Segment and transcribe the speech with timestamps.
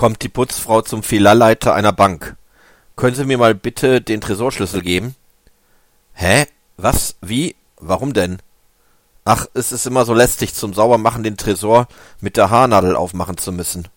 [0.00, 2.34] Kommt die Putzfrau zum Filialleiter einer Bank.
[2.96, 5.14] Können Sie mir mal bitte den Tresorschlüssel geben?
[6.14, 6.46] Hä?
[6.78, 7.16] Was?
[7.20, 7.54] Wie?
[7.76, 8.38] Warum denn?
[9.26, 11.86] Ach, es ist immer so lästig, zum Saubermachen den Tresor
[12.18, 13.88] mit der Haarnadel aufmachen zu müssen.